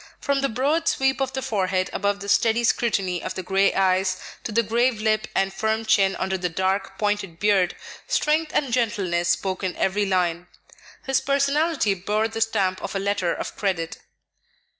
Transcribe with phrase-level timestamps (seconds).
[0.19, 4.19] From the broad sweep of the forehead above the steady scrutiny of the gray eyes,
[4.43, 7.75] to the grave lip and firm chin under the dark, pointed beard,
[8.07, 10.47] strength and gentleness spoke in every line.
[11.05, 13.99] His personality bore the stamp of a letter of credit.